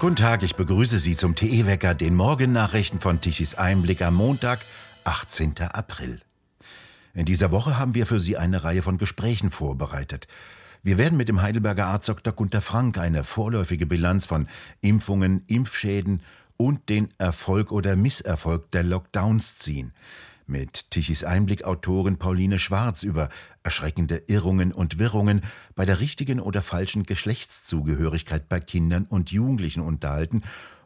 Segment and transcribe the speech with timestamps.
[0.00, 4.58] Guten Tag, ich begrüße Sie zum TE-Wecker, den Morgennachrichten von Tichys Einblick am Montag,
[5.04, 5.54] 18.
[5.60, 6.20] April.
[7.14, 10.26] In dieser Woche haben wir für Sie eine Reihe von Gesprächen vorbereitet.
[10.82, 12.32] Wir werden mit dem Heidelberger Arzt Dr.
[12.32, 14.48] Gunter Frank eine vorläufige Bilanz von
[14.80, 16.22] Impfungen, Impfschäden
[16.56, 19.92] und den Erfolg oder Misserfolg der Lockdowns ziehen
[20.46, 23.28] mit Tichys Einblick-Autorin Pauline Schwarz über
[23.62, 25.42] erschreckende Irrungen und Wirrungen
[25.74, 30.42] bei der richtigen oder falschen Geschlechtszugehörigkeit bei Kindern und Jugendlichen unterhalten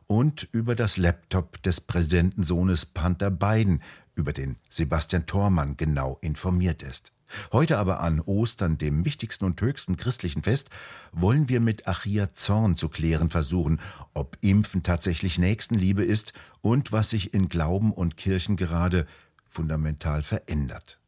[0.06, 3.82] und über das Laptop des Präsidentensohnes Panther Biden,
[4.14, 7.12] über den Sebastian Thormann genau informiert ist.
[7.52, 10.70] Heute aber an Ostern, dem wichtigsten und höchsten christlichen Fest,
[11.12, 13.80] wollen wir mit Achia Zorn zu klären versuchen,
[14.14, 19.06] ob Impfen tatsächlich Nächstenliebe ist und was sich in Glauben und Kirchen gerade
[19.48, 20.98] fundamental verändert.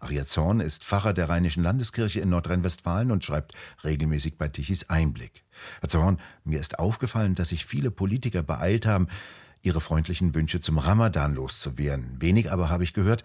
[0.00, 3.52] Aria Zorn ist Pfarrer der Rheinischen Landeskirche in Nordrhein-Westfalen und schreibt
[3.84, 5.44] regelmäßig bei Tichys Einblick.
[5.80, 9.08] Herr Zorn, mir ist aufgefallen, dass sich viele Politiker beeilt haben,
[9.62, 12.20] ihre freundlichen Wünsche zum Ramadan loszuwerden.
[12.20, 13.24] Wenig aber habe ich gehört,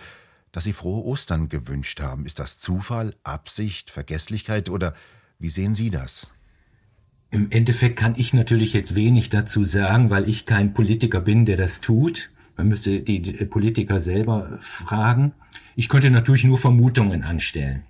[0.51, 2.25] dass sie frohe Ostern gewünscht haben.
[2.25, 4.93] Ist das Zufall, Absicht, Vergesslichkeit oder
[5.39, 6.31] wie sehen Sie das?
[7.31, 11.55] Im Endeffekt kann ich natürlich jetzt wenig dazu sagen, weil ich kein Politiker bin, der
[11.55, 12.29] das tut.
[12.61, 15.31] Man müsste die Politiker selber fragen.
[15.75, 17.81] Ich könnte natürlich nur Vermutungen anstellen.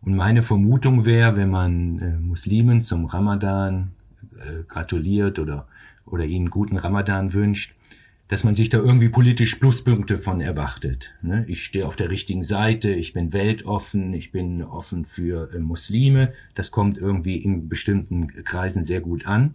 [0.00, 3.92] Und meine Vermutung wäre, wenn man äh, Muslimen zum Ramadan
[4.40, 5.68] äh, gratuliert oder,
[6.04, 7.76] oder ihnen guten Ramadan wünscht,
[8.26, 11.10] dass man sich da irgendwie politisch Pluspunkte von erwartet.
[11.22, 11.44] Ne?
[11.46, 16.32] Ich stehe auf der richtigen Seite, ich bin weltoffen, ich bin offen für äh, Muslime.
[16.56, 19.54] Das kommt irgendwie in bestimmten Kreisen sehr gut an.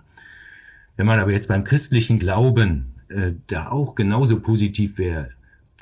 [0.96, 5.30] Wenn man aber jetzt beim christlichen Glauben äh, da auch genauso positiv wäre,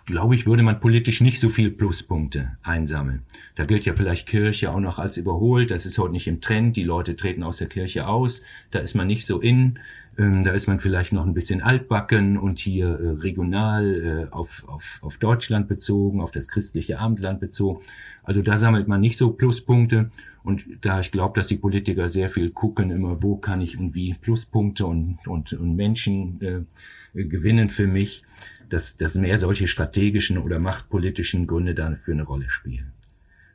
[0.05, 3.21] glaube ich, würde man politisch nicht so viel Pluspunkte einsammeln.
[3.55, 5.71] Da gilt ja vielleicht Kirche auch noch als überholt.
[5.71, 6.75] Das ist heute nicht im Trend.
[6.75, 8.41] Die Leute treten aus der Kirche aus.
[8.71, 9.79] Da ist man nicht so in.
[10.17, 14.67] Ähm, da ist man vielleicht noch ein bisschen altbacken und hier äh, regional äh, auf,
[14.67, 17.81] auf, auf Deutschland bezogen, auf das christliche Abendland bezogen.
[18.23, 20.09] Also da sammelt man nicht so Pluspunkte.
[20.43, 23.93] Und da ich glaube, dass die Politiker sehr viel gucken, immer wo kann ich und
[23.93, 28.23] wie Pluspunkte und, und, und Menschen äh, gewinnen für mich,
[28.69, 32.93] dass, dass mehr solche strategischen oder machtpolitischen Gründe dafür eine Rolle spielen.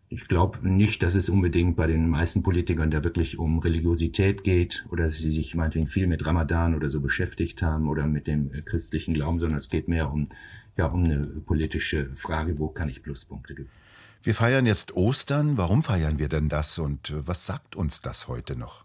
[0.09, 4.87] Ich glaube nicht, dass es unbedingt bei den meisten Politikern da wirklich um Religiosität geht
[4.91, 8.53] oder dass sie sich meinetwegen viel mit Ramadan oder so beschäftigt haben oder mit dem
[8.53, 10.29] äh, christlichen Glauben, sondern es geht mehr um,
[10.77, 13.86] ja, um eine politische Frage, wo kann ich Pluspunkte gewinnen.
[14.27, 15.57] Wir feiern jetzt Ostern.
[15.57, 18.85] Warum feiern wir denn das und äh, was sagt uns das heute noch?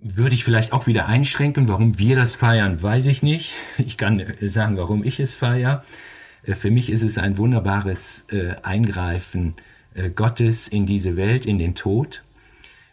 [0.00, 1.66] würde ich vielleicht auch wieder einschränken.
[1.66, 3.54] Warum wir das feiern, weiß ich nicht.
[3.78, 5.84] Ich kann äh, sagen, warum ich es feiere.
[6.44, 8.26] Äh, für mich ist es ein wunderbares
[8.62, 9.56] Eingreifen
[10.14, 12.22] Gottes in diese Welt, in den Tod.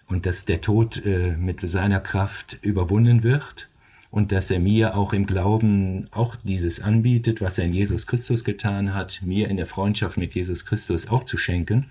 [0.08, 3.68] Und dass der Tod mit seiner Kraft überwunden wird.
[4.16, 8.46] Und dass er mir auch im Glauben auch dieses anbietet, was er in Jesus Christus
[8.46, 11.88] getan hat, mir in der Freundschaft mit Jesus Christus auch zu schenken.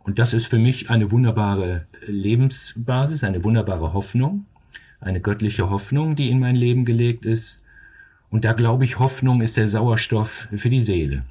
[0.00, 4.44] Und das ist für mich eine wunderbare Lebensbasis, eine wunderbare Hoffnung,
[4.98, 7.62] eine göttliche Hoffnung, die in mein Leben gelegt ist.
[8.28, 11.22] Und da glaube ich, Hoffnung ist der Sauerstoff für die Seele.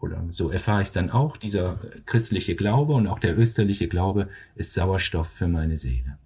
[0.00, 1.36] Oder so erfahre ich es dann auch.
[1.36, 6.18] Dieser christliche Glaube und auch der österliche Glaube ist Sauerstoff für meine Seele.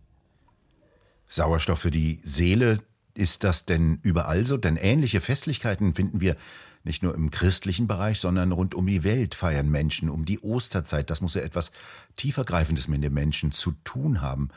[1.27, 2.77] Sauerstoff für die Seele,
[3.17, 4.57] ist das denn überall so?
[4.57, 6.37] Denn ähnliche Festlichkeiten finden wir
[6.85, 11.11] nicht nur im christlichen Bereich, sondern rund um die Welt feiern Menschen um die Osterzeit.
[11.11, 11.73] Das muss ja etwas
[12.17, 14.51] tiefergreifendes mit den Menschen zu tun haben.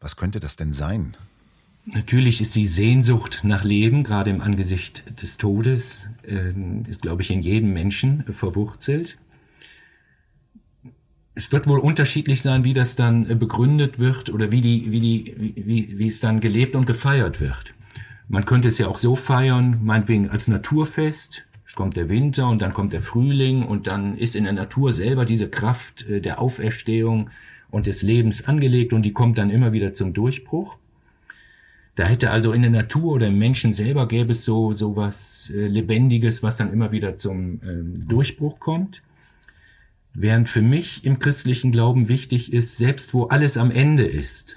[0.00, 1.14] Was könnte das denn sein?
[1.84, 6.52] Natürlich ist die Sehnsucht nach Leben, gerade im Angesicht des Todes, äh,
[6.88, 9.16] ist, glaube ich, in jedem Menschen verwurzelt.
[11.34, 15.54] Es wird wohl unterschiedlich sein, wie das dann begründet wird oder wie, die, wie, die,
[15.56, 17.72] wie, wie es dann gelebt und gefeiert wird.
[18.32, 21.44] Man könnte es ja auch so feiern, meinetwegen als Naturfest.
[21.66, 24.90] Es kommt der Winter und dann kommt der Frühling und dann ist in der Natur
[24.94, 27.28] selber diese Kraft äh, der Auferstehung
[27.70, 30.78] und des Lebens angelegt und die kommt dann immer wieder zum Durchbruch.
[31.94, 35.52] Da hätte also in der Natur oder im Menschen selber gäbe es so, so was
[35.54, 39.02] äh, Lebendiges, was dann immer wieder zum ähm, Durchbruch kommt.
[40.14, 44.56] Während für mich im christlichen Glauben wichtig ist, selbst wo alles am Ende ist,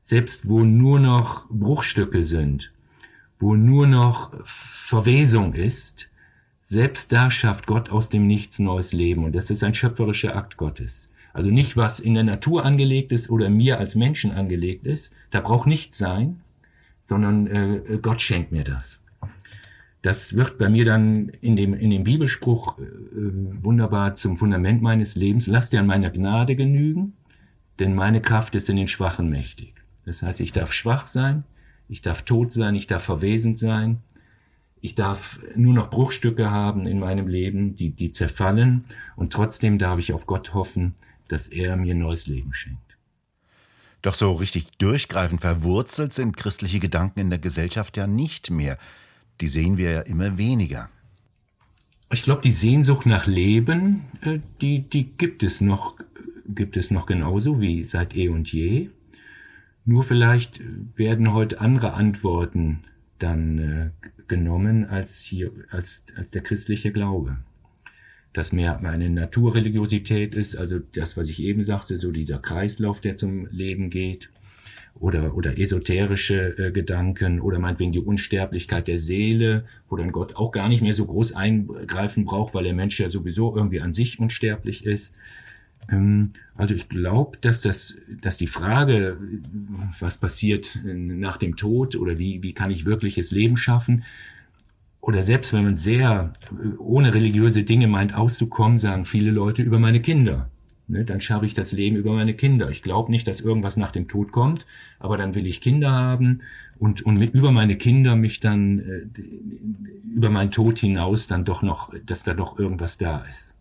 [0.00, 2.72] selbst wo nur noch Bruchstücke sind,
[3.40, 6.10] wo nur noch Verwesung ist,
[6.62, 9.24] selbst da schafft Gott aus dem Nichts neues Leben.
[9.24, 11.10] Und das ist ein schöpferischer Akt Gottes.
[11.32, 15.14] Also nicht, was in der Natur angelegt ist oder mir als Menschen angelegt ist.
[15.30, 16.40] Da braucht nichts sein,
[17.02, 19.02] sondern äh, Gott schenkt mir das.
[20.02, 22.82] Das wird bei mir dann in dem, in dem Bibelspruch äh,
[23.62, 25.46] wunderbar zum Fundament meines Lebens.
[25.46, 27.14] Lass dir an meiner Gnade genügen,
[27.78, 29.74] denn meine Kraft ist in den Schwachen mächtig.
[30.06, 31.44] Das heißt, ich darf schwach sein,
[31.90, 33.98] Ich darf tot sein, ich darf verwesend sein.
[34.80, 38.84] Ich darf nur noch Bruchstücke haben in meinem Leben, die, die zerfallen.
[39.16, 40.94] Und trotzdem darf ich auf Gott hoffen,
[41.26, 42.96] dass er mir neues Leben schenkt.
[44.02, 48.78] Doch so richtig durchgreifend verwurzelt sind christliche Gedanken in der Gesellschaft ja nicht mehr.
[49.40, 50.88] Die sehen wir ja immer weniger.
[52.12, 55.96] Ich glaube, die Sehnsucht nach Leben, äh, die, die gibt es noch,
[56.46, 58.90] gibt es noch genauso wie seit eh und je.
[59.90, 60.60] Nur vielleicht
[60.96, 62.84] werden heute andere Antworten
[63.18, 63.90] dann äh,
[64.28, 67.38] genommen als hier, als, als der christliche Glaube.
[68.32, 73.16] Dass mehr eine Naturreligiosität ist, also das, was ich eben sagte, so dieser Kreislauf, der
[73.16, 74.30] zum Leben geht,
[74.94, 80.52] oder, oder esoterische äh, Gedanken, oder meinetwegen die Unsterblichkeit der Seele, wo dann Gott auch
[80.52, 84.20] gar nicht mehr so groß eingreifen braucht, weil der Mensch ja sowieso irgendwie an sich
[84.20, 85.16] unsterblich ist.
[85.88, 89.16] Ähm, also ich glaube, dass das, dass die Frage,
[89.98, 94.04] was passiert nach dem Tod oder wie, wie kann ich wirkliches Leben schaffen,
[95.00, 96.32] oder selbst wenn man sehr
[96.78, 100.50] ohne religiöse Dinge meint auszukommen, sagen viele Leute über meine Kinder.
[100.88, 102.68] Ne, dann schaffe ich das Leben über meine Kinder.
[102.68, 104.66] Ich glaube nicht, dass irgendwas nach dem Tod kommt,
[104.98, 106.42] aber dann will ich Kinder haben
[106.78, 109.20] und, und über meine Kinder mich dann äh,
[110.14, 113.56] über meinen Tod hinaus dann doch noch, dass da doch irgendwas da ist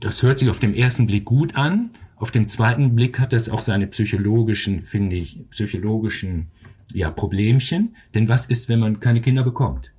[0.00, 1.90] das hört sich auf dem ersten Blick gut an.
[2.16, 6.48] Auf dem zweiten Blick hat das auch seine psychologischen, finde ich, psychologischen
[6.92, 7.96] ja, Problemchen.
[8.14, 9.92] Denn was ist, wenn man keine Kinder bekommt?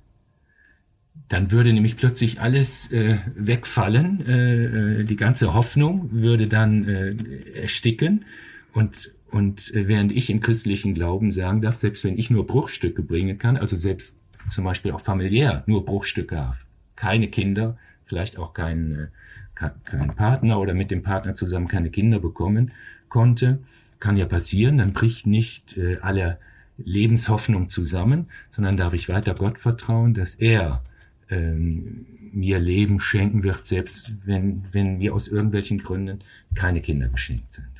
[1.28, 7.60] Dann würde nämlich plötzlich alles äh, wegfallen, äh, äh die ganze Hoffnung würde dann äh,
[7.60, 8.24] ersticken.
[8.72, 13.02] Und, und äh, während ich im christlichen Glauben sagen darf, selbst wenn ich nur Bruchstücke
[13.02, 16.58] bringen kann, also selbst zum Beispiel auch familiär nur Bruchstücke habe,
[16.96, 19.06] keine Kinder, vielleicht auch kein äh,
[19.54, 22.72] keinen Partner oder mit dem Partner zusammen keine Kinder bekommen
[23.08, 23.60] konnte,
[24.00, 26.38] kann ja passieren, dann bricht nicht äh, alle
[26.76, 30.82] Lebenshoffnung zusammen, sondern darf ich weiter Gott vertrauen, dass er
[31.30, 36.20] ähm, mir Leben schenken wird, selbst wenn, wenn mir aus irgendwelchen Gründen
[36.54, 37.73] keine Kinder geschenkt sind.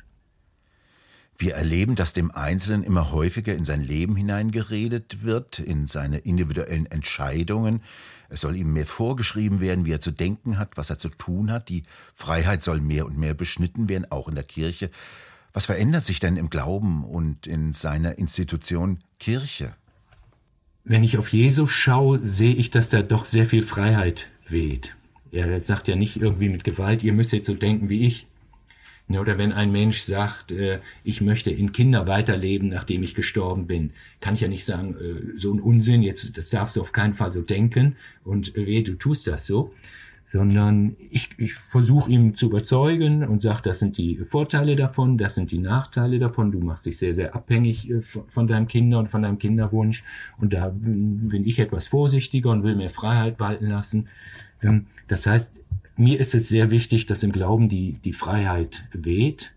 [1.37, 6.85] Wir erleben, dass dem Einzelnen immer häufiger in sein Leben hineingeredet wird, in seine individuellen
[6.85, 7.81] Entscheidungen.
[8.29, 11.51] Es soll ihm mehr vorgeschrieben werden, wie er zu denken hat, was er zu tun
[11.51, 11.67] hat.
[11.67, 11.83] Die
[12.13, 14.89] Freiheit soll mehr und mehr beschnitten werden, auch in der Kirche.
[15.53, 19.73] Was verändert sich denn im Glauben und in seiner Institution Kirche?
[20.85, 24.95] Wenn ich auf Jesus schaue, sehe ich, dass da doch sehr viel Freiheit weht.
[25.31, 28.27] Er sagt ja nicht irgendwie mit Gewalt, ihr müsst jetzt so denken wie ich,
[29.09, 33.91] oder wenn ein Mensch sagt, äh, ich möchte in Kinder weiterleben, nachdem ich gestorben bin,
[34.19, 37.13] kann ich ja nicht sagen, äh, so ein Unsinn, jetzt das darfst du auf keinen
[37.13, 39.71] Fall so denken und äh, weh, du tust das so,
[40.23, 45.35] sondern ich, ich versuche ihm zu überzeugen und sage, das sind die Vorteile davon, das
[45.35, 49.09] sind die Nachteile davon, du machst dich sehr, sehr abhängig äh, von deinem Kinder und
[49.09, 50.03] von deinem Kinderwunsch
[50.39, 54.07] und da bin ich etwas vorsichtiger und will mehr Freiheit walten lassen.
[54.63, 55.61] Ähm, das heißt,
[55.97, 59.53] mir ist es sehr wichtig, dass im Glauben die, die Freiheit weht,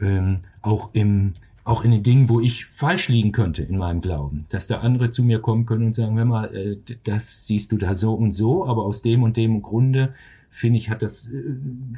[0.00, 1.34] ähm, auch im,
[1.64, 5.10] auch in den Dingen, wo ich falsch liegen könnte in meinem Glauben, dass da andere
[5.10, 8.32] zu mir kommen können und sagen, hör mal, äh, das siehst du da so und
[8.32, 10.14] so, aber aus dem und dem Grunde
[10.50, 11.42] finde ich, hat das, äh,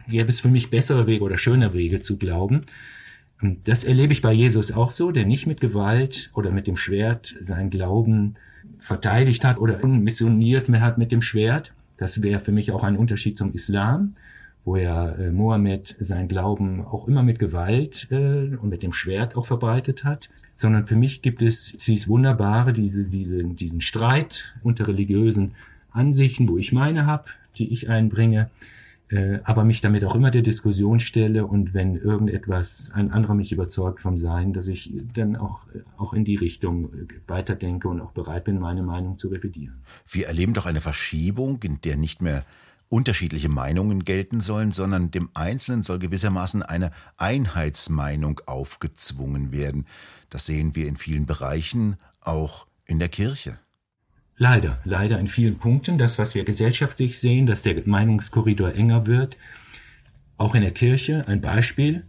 [0.08, 2.62] gäbe es für mich bessere Wege oder schöne Wege zu glauben.
[3.40, 6.76] Und das erlebe ich bei Jesus auch so, der nicht mit Gewalt oder mit dem
[6.76, 8.34] Schwert sein Glauben
[8.78, 12.96] verteidigt hat oder missioniert mehr hat mit dem Schwert, das wäre für mich auch ein
[12.96, 14.14] Unterschied zum Islam,
[14.64, 19.36] wo ja äh, Mohammed sein Glauben auch immer mit Gewalt äh, und mit dem Schwert
[19.36, 20.30] auch verbreitet hat.
[20.56, 25.52] Sondern für mich gibt es dieses Wunderbare, diese, diese, diesen Streit unter religiösen
[25.92, 27.24] Ansichten, wo ich meine habe,
[27.56, 28.50] die ich einbringe,
[29.10, 33.52] äh, aber mich damit auch immer der Diskussion stelle und wenn irgendetwas ein anderer mich
[33.52, 36.90] überzeugt vom Sein, dass ich dann auch, auch in die Richtung
[37.26, 39.82] weiterdenke und auch bereit bin, meine Meinung zu revidieren.
[40.06, 42.44] Wir erleben doch eine Verschiebung, in der nicht mehr
[42.90, 49.86] unterschiedliche Meinungen gelten sollen, sondern dem Einzelnen soll gewissermaßen eine Einheitsmeinung aufgezwungen werden.
[50.30, 53.58] Das sehen wir in vielen Bereichen, auch in der Kirche.
[54.38, 55.98] Leider, leider in vielen Punkten.
[55.98, 59.36] Das, was wir gesellschaftlich sehen, dass der Meinungskorridor enger wird.
[60.36, 62.04] Auch in der Kirche, ein Beispiel.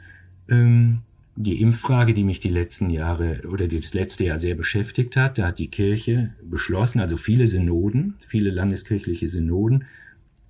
[0.47, 0.99] Ähm,
[1.35, 5.47] die Impffrage, die mich die letzten Jahre oder das letzte Jahr sehr beschäftigt hat, da
[5.47, 9.85] hat die Kirche beschlossen, also viele Synoden, viele landeskirchliche Synoden,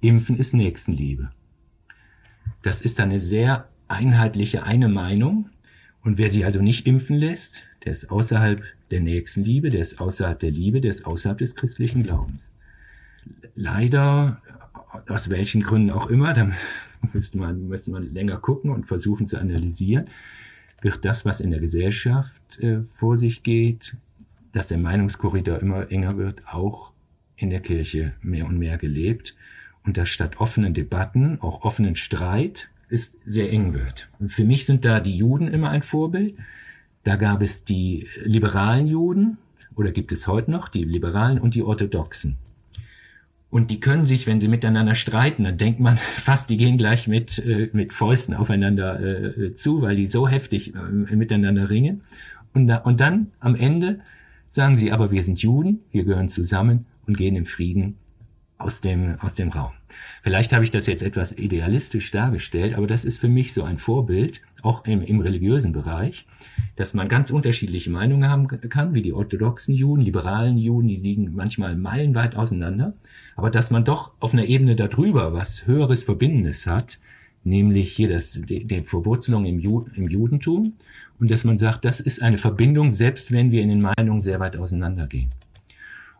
[0.01, 1.29] Impfen ist Nächstenliebe.
[2.63, 5.50] Das ist eine sehr einheitliche eine Meinung.
[6.03, 10.39] Und wer sich also nicht impfen lässt, der ist außerhalb der Nächstenliebe, der ist außerhalb
[10.39, 12.51] der Liebe, der ist außerhalb des christlichen Glaubens.
[13.56, 14.41] Leider,
[15.08, 16.51] aus welchen Gründen auch immer, da
[17.13, 20.08] müsste man, müsste man länger gucken und versuchen zu analysieren,
[20.82, 23.98] wird das, was in der Gesellschaft äh, vor sich geht,
[24.51, 26.94] dass der Meinungskorridor immer enger wird, auch
[27.36, 29.36] in der Kirche mehr und mehr gelebt
[29.84, 34.10] und dass statt offenen Debatten auch offenen Streit es sehr eng wird.
[34.27, 36.36] Für mich sind da die Juden immer ein Vorbild.
[37.03, 39.38] Da gab es die liberalen Juden
[39.75, 42.38] oder gibt es heute noch die liberalen und die orthodoxen.
[43.50, 47.08] Und die können sich, wenn sie miteinander streiten, dann denkt man fast, die gehen gleich
[47.08, 52.01] mit, äh, mit Fäusten aufeinander äh, zu, weil die so heftig äh, miteinander ringen.
[52.53, 54.01] Und, da, und dann am Ende
[54.50, 57.98] sagen sie, aber wir sind Juden, wir gehören zusammen und gehen im Frieden
[58.58, 59.72] aus dem, aus dem Raum.
[60.24, 63.77] Vielleicht habe ich das jetzt etwas idealistisch dargestellt, aber das ist für mich so ein
[63.77, 66.25] Vorbild, auch im, im religiösen Bereich,
[66.75, 71.34] dass man ganz unterschiedliche Meinungen haben kann, wie die orthodoxen Juden, liberalen Juden, die liegen
[71.34, 72.93] manchmal meilenweit auseinander,
[73.36, 77.00] aber dass man doch auf einer Ebene darüber was höheres Verbindendes hat,
[77.43, 80.74] nämlich hier das, die, die Verwurzelung im, Ju, im Judentum
[81.19, 84.39] und dass man sagt, das ist eine Verbindung, selbst wenn wir in den Meinungen sehr
[84.39, 85.31] weit auseinandergehen.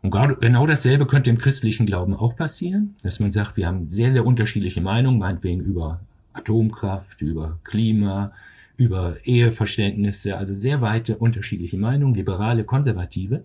[0.02, 4.12] Und genau dasselbe könnte im christlichen Glauben auch passieren, dass man sagt, wir haben sehr,
[4.12, 6.00] sehr unterschiedliche Meinungen, meinetwegen über
[6.32, 8.32] Atomkraft, über Klima,
[8.76, 13.44] über Eheverständnisse, also sehr weite unterschiedliche Meinungen, liberale, konservative.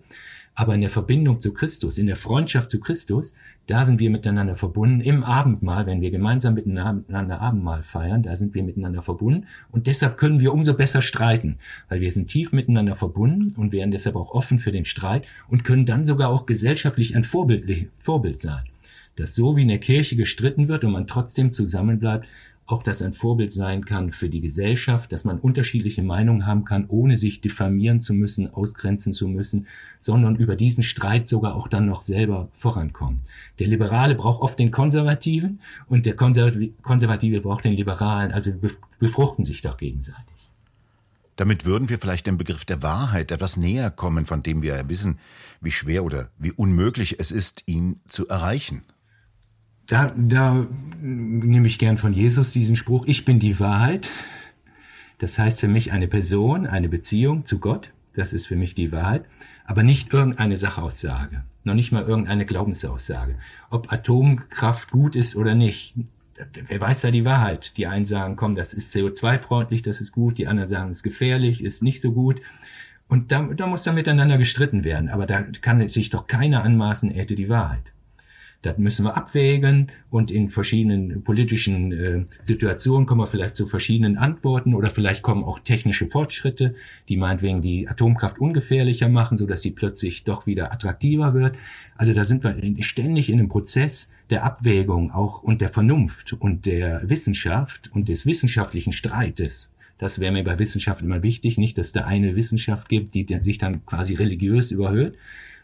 [0.58, 3.34] Aber in der Verbindung zu Christus, in der Freundschaft zu Christus,
[3.66, 5.02] da sind wir miteinander verbunden.
[5.02, 9.46] Im Abendmahl, wenn wir gemeinsam miteinander Abendmahl feiern, da sind wir miteinander verbunden.
[9.70, 11.58] Und deshalb können wir umso besser streiten,
[11.90, 15.62] weil wir sind tief miteinander verbunden und werden deshalb auch offen für den Streit und
[15.62, 18.64] können dann sogar auch gesellschaftlich ein Vorbild, Vorbild sein.
[19.16, 22.26] Dass so wie in der Kirche gestritten wird und man trotzdem zusammenbleibt,
[22.66, 26.86] auch das ein Vorbild sein kann für die Gesellschaft, dass man unterschiedliche Meinungen haben kann,
[26.88, 29.66] ohne sich diffamieren zu müssen, ausgrenzen zu müssen,
[30.00, 33.20] sondern über diesen Streit sogar auch dann noch selber vorankommt.
[33.60, 38.50] Der Liberale braucht oft den Konservativen und der Konservative braucht den Liberalen, also
[38.98, 40.24] befruchten sich doch gegenseitig.
[41.36, 44.88] Damit würden wir vielleicht dem Begriff der Wahrheit etwas näher kommen, von dem wir ja
[44.88, 45.18] wissen,
[45.60, 48.82] wie schwer oder wie unmöglich es ist, ihn zu erreichen.
[49.86, 50.66] Da, da
[51.00, 54.10] nehme ich gern von Jesus diesen Spruch, ich bin die Wahrheit.
[55.18, 57.92] Das heißt für mich eine Person, eine Beziehung zu Gott.
[58.14, 59.24] Das ist für mich die Wahrheit.
[59.64, 61.44] Aber nicht irgendeine Sachaussage.
[61.64, 63.36] Noch nicht mal irgendeine Glaubensaussage.
[63.70, 65.94] Ob Atomkraft gut ist oder nicht.
[66.66, 67.76] Wer weiß da die Wahrheit?
[67.76, 70.38] Die einen sagen, komm, das ist CO2-freundlich, das ist gut.
[70.38, 72.40] Die anderen sagen, es ist gefährlich, ist nicht so gut.
[73.08, 75.08] Und da, da muss dann miteinander gestritten werden.
[75.08, 77.92] Aber da kann sich doch keiner anmaßen, er hätte die Wahrheit.
[78.66, 84.18] Das müssen wir abwägen und in verschiedenen politischen äh, Situationen kommen wir vielleicht zu verschiedenen
[84.18, 86.74] Antworten oder vielleicht kommen auch technische Fortschritte,
[87.08, 91.54] die meinetwegen die Atomkraft ungefährlicher machen, so dass sie plötzlich doch wieder attraktiver wird.
[91.96, 96.66] Also da sind wir ständig in einem Prozess der Abwägung auch und der Vernunft und
[96.66, 99.74] der Wissenschaft und des wissenschaftlichen Streites.
[99.98, 103.58] Das wäre mir bei Wissenschaft immer wichtig, nicht, dass da eine Wissenschaft gibt, die sich
[103.58, 105.14] dann quasi religiös überhöht,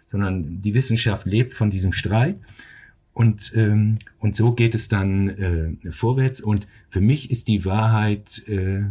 [0.07, 2.37] sondern die Wissenschaft lebt von diesem Streit.
[3.15, 6.41] Und, ähm, und so geht es dann äh, vorwärts.
[6.41, 8.91] Und für mich ist die Wahrheit äh, äh,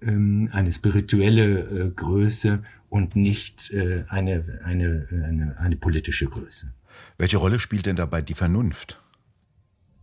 [0.00, 6.72] eine spirituelle äh, Größe und nicht äh, eine, eine, eine, eine politische Größe.
[7.16, 8.98] Welche Rolle spielt denn dabei die Vernunft?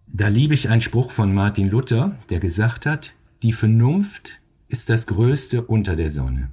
[0.07, 5.07] Da liebe ich einen Spruch von Martin Luther, der gesagt hat, die Vernunft ist das
[5.07, 6.49] Größte unter der Sonne.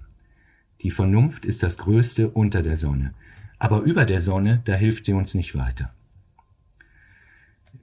[0.82, 3.14] Die Vernunft ist das Größte unter der Sonne.
[3.60, 5.94] Aber über der Sonne, da hilft sie uns nicht weiter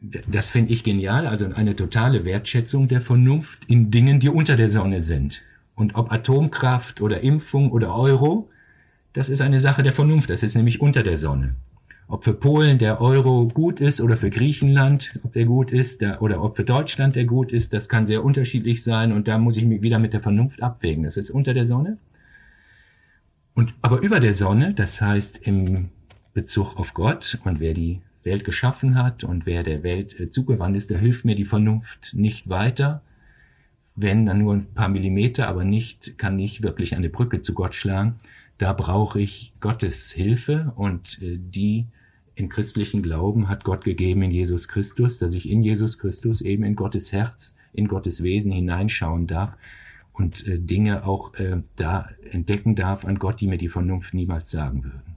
[0.02, 4.68] das finde ich genial, also eine totale Wertschätzung der Vernunft in Dingen, die unter der
[4.68, 5.44] Sonne sind.
[5.76, 8.50] Und ob Atomkraft oder Impfung oder Euro,
[9.14, 11.56] das ist eine Sache der Vernunft, das ist nämlich unter der Sonne.
[12.08, 16.22] Ob für Polen der Euro gut ist oder für Griechenland, ob der gut ist, der,
[16.22, 19.56] oder ob für Deutschland der gut ist, das kann sehr unterschiedlich sein und da muss
[19.56, 21.04] ich mich wieder mit der Vernunft abwägen.
[21.04, 21.98] Das ist unter der Sonne.
[23.54, 25.90] Und aber über der Sonne, das heißt im
[26.34, 30.78] Bezug auf Gott und wer die Welt geschaffen hat und wer der Welt äh, zugewandt
[30.78, 33.02] ist, der hilft mir die Vernunft nicht weiter.
[33.96, 37.76] Wenn dann nur ein paar Millimeter, aber nicht, kann nicht wirklich eine Brücke zu Gott
[37.76, 38.16] schlagen.
[38.58, 41.88] Da brauche ich Gottes Hilfe und äh, die
[42.36, 46.64] im christlichen Glauben hat Gott gegeben in Jesus Christus, dass ich in Jesus Christus eben
[46.64, 49.58] in Gottes Herz, in Gottes Wesen hineinschauen darf
[50.14, 51.34] und äh, Dinge auch
[51.76, 55.11] da entdecken darf an Gott, die mir die Vernunft niemals sagen würden.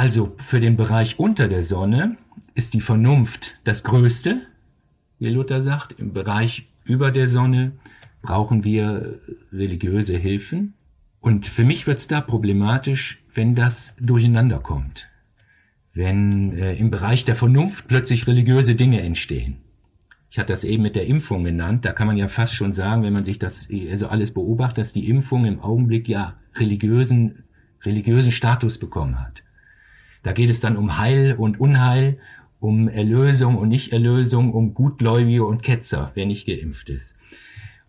[0.00, 2.16] Also für den Bereich unter der Sonne
[2.54, 4.40] ist die Vernunft das Größte,
[5.18, 5.92] wie Luther sagt.
[6.00, 7.72] Im Bereich über der Sonne
[8.22, 9.20] brauchen wir
[9.52, 10.72] religiöse Hilfen.
[11.20, 15.10] Und für mich wird es da problematisch, wenn das durcheinander kommt.
[15.92, 19.58] Wenn äh, im Bereich der Vernunft plötzlich religiöse Dinge entstehen.
[20.30, 21.84] Ich hatte das eben mit der Impfung genannt.
[21.84, 24.94] Da kann man ja fast schon sagen, wenn man sich das also alles beobachtet, dass
[24.94, 27.44] die Impfung im Augenblick ja religiösen
[27.82, 29.42] religiösen Status bekommen hat.
[30.22, 32.18] Da geht es dann um Heil und Unheil,
[32.60, 37.16] um Erlösung und Nichterlösung, um Gutgläubige und Ketzer, wer nicht geimpft ist.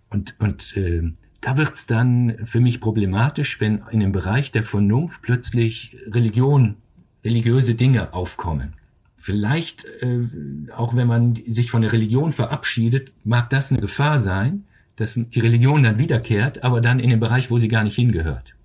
[0.10, 1.12] Und, und äh,
[1.42, 6.76] da wird's dann für mich problematisch, wenn in dem Bereich der Vernunft plötzlich Religion,
[7.24, 8.74] religiöse Dinge aufkommen.
[9.18, 10.28] Vielleicht, äh,
[10.76, 14.64] auch wenn man sich von der Religion verabschiedet, mag das eine Gefahr sein,
[14.96, 18.56] dass die Religion dann wiederkehrt, aber dann in den Bereich, wo sie gar nicht hingehört.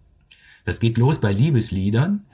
[0.65, 2.25] Das geht los bei Liebesliedern,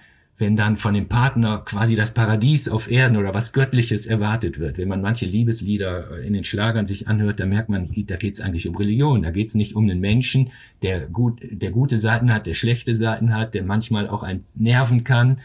[0.42, 4.76] wenn dann von dem Partner quasi das Paradies auf Erden oder was Göttliches erwartet wird.
[4.76, 8.40] Wenn man manche Liebeslieder in den Schlagern sich anhört, da merkt man, da geht es
[8.40, 9.22] eigentlich um Religion.
[9.22, 10.50] Da geht es nicht um einen Menschen,
[10.82, 15.04] der gut, der gute Seiten hat, der schlechte Seiten hat, der manchmal auch einen nerven
[15.04, 15.38] kann.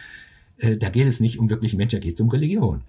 [0.57, 2.81] Äh, da geht es nicht um wirklich Menschen, da geht es um Religion.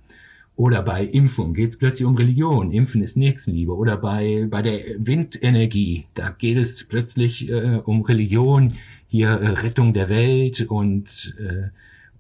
[0.57, 2.73] Oder bei Impfung geht es plötzlich um Religion.
[2.73, 3.77] Impfen ist Nächstenliebe.
[3.77, 8.77] Oder bei, bei der Windenergie, da geht es plötzlich äh, um Religion,
[9.09, 11.69] hier äh, Rettung der Welt und, äh,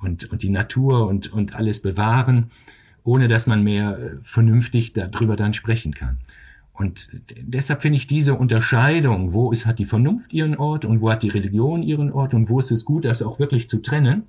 [0.00, 2.50] und, und die Natur und, und alles bewahren,
[3.04, 6.18] ohne dass man mehr äh, vernünftig darüber dann sprechen kann.
[6.72, 7.08] Und
[7.40, 11.24] deshalb finde ich diese Unterscheidung, wo ist, hat die Vernunft ihren Ort und wo hat
[11.24, 14.22] die Religion ihren Ort und wo ist es gut, das auch wirklich zu trennen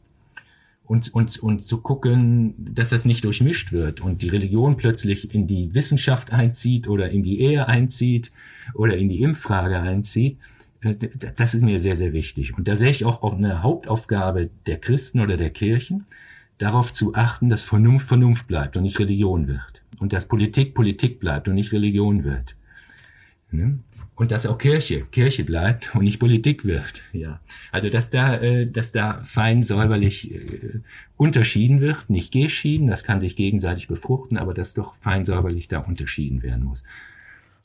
[0.86, 5.46] und, und, und zu gucken, dass das nicht durchmischt wird und die Religion plötzlich in
[5.46, 8.32] die Wissenschaft einzieht oder in die Ehe einzieht
[8.74, 10.40] oder in die Impffrage einzieht
[10.82, 12.58] das ist mir sehr, sehr wichtig.
[12.58, 16.06] Und da sehe ich auch, auch eine Hauptaufgabe der Christen oder der Kirchen,
[16.58, 19.82] darauf zu achten, dass Vernunft Vernunft bleibt und nicht Religion wird.
[20.00, 22.56] Und dass Politik Politik bleibt und nicht Religion wird.
[23.52, 23.80] Ne?
[24.16, 27.02] Und dass auch Kirche Kirche bleibt und nicht Politik wird.
[27.14, 27.40] Ja,
[27.72, 30.82] also dass da, äh, dass da fein säuberlich äh,
[31.18, 32.88] unterschieden wird, nicht geschieden.
[32.88, 36.84] Das kann sich gegenseitig befruchten, aber dass doch fein säuberlich da unterschieden werden muss.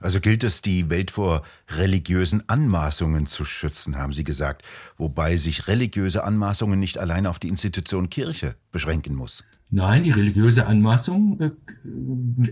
[0.00, 4.62] Also gilt es, die Welt vor religiösen Anmaßungen zu schützen, haben Sie gesagt,
[4.96, 9.44] wobei sich religiöse Anmaßungen nicht allein auf die Institution Kirche beschränken muss.
[9.70, 11.50] Nein, die religiöse Anmaßung äh,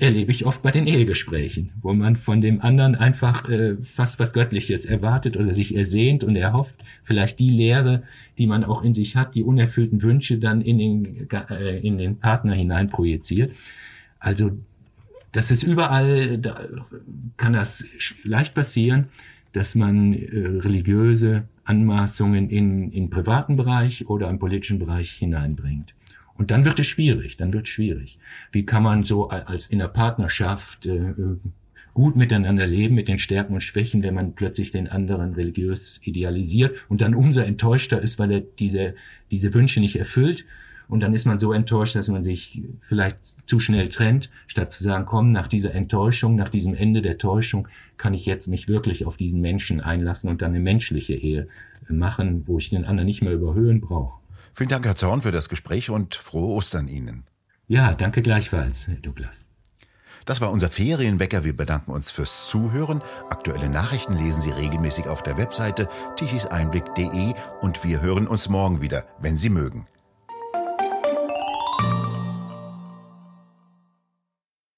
[0.00, 4.32] erlebe ich oft bei den Ehegesprächen, wo man von dem anderen einfach äh, fast was
[4.32, 8.02] Göttliches erwartet oder sich ersehnt und erhofft, vielleicht die Lehre,
[8.38, 12.18] die man auch in sich hat, die unerfüllten Wünsche dann in den, äh, in den
[12.18, 13.54] Partner hinein projiziert.
[14.18, 14.58] Also
[15.32, 16.68] das ist überall, da
[17.36, 17.84] kann das
[18.22, 19.08] leicht passieren,
[19.52, 25.94] dass man äh, religiöse Anmaßungen in, in privaten Bereich oder im politischen Bereich hineinbringt.
[26.34, 28.18] Und dann wird es schwierig, dann wird es schwierig.
[28.50, 31.14] Wie kann man so als in der Partnerschaft äh,
[31.94, 36.74] gut miteinander leben mit den Stärken und Schwächen, wenn man plötzlich den anderen religiös idealisiert
[36.88, 38.94] und dann umso enttäuschter ist, weil er diese,
[39.30, 40.46] diese Wünsche nicht erfüllt
[40.88, 43.18] und dann ist man so enttäuscht, dass man sich vielleicht
[43.48, 47.68] zu schnell trennt, statt zu sagen, komm, nach dieser Enttäuschung, nach diesem Ende der Täuschung,
[47.96, 51.48] kann ich jetzt mich wirklich auf diesen Menschen einlassen und dann eine menschliche Ehe
[51.88, 54.20] machen, wo ich den anderen nicht mehr überhöhen brauche.
[54.54, 57.24] Vielen Dank, Herr Zorn, für das Gespräch und frohe Ostern Ihnen.
[57.68, 59.46] Ja, danke gleichfalls, Herr Douglas.
[60.24, 61.42] Das war unser Ferienwecker.
[61.44, 63.02] Wir bedanken uns fürs Zuhören.
[63.30, 69.04] Aktuelle Nachrichten lesen Sie regelmäßig auf der Webseite tichiseinblick.de und wir hören uns morgen wieder,
[69.20, 69.86] wenn Sie mögen.